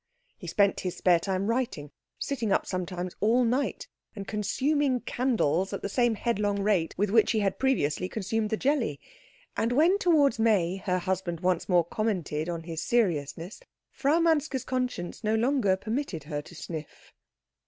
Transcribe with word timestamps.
He 0.35 0.47
spent 0.47 0.79
his 0.79 0.97
spare 0.97 1.19
time 1.19 1.45
writing, 1.45 1.91
sitting 2.17 2.51
up 2.51 2.65
sometimes 2.65 3.15
all 3.19 3.43
night, 3.43 3.87
and 4.15 4.27
consuming 4.27 5.01
candles 5.01 5.73
at 5.73 5.83
the 5.83 5.89
same 5.89 6.15
head 6.15 6.39
long 6.39 6.59
rate 6.63 6.95
with 6.97 7.11
which 7.11 7.33
he 7.33 7.39
had 7.41 7.59
previously 7.59 8.09
consumed 8.09 8.49
the 8.49 8.57
jelly; 8.57 8.99
and 9.55 9.71
when 9.71 9.99
towards 9.99 10.39
May 10.39 10.77
her 10.77 10.97
husband 10.97 11.41
once 11.41 11.69
more 11.69 11.85
commented 11.85 12.49
on 12.49 12.63
his 12.63 12.81
seriousness, 12.81 13.59
Frau 13.91 14.19
Manske's 14.19 14.63
conscience 14.65 15.23
no 15.23 15.35
longer 15.35 15.75
permitted 15.77 16.23
her 16.23 16.41
to 16.41 16.55
sniff. 16.55 17.13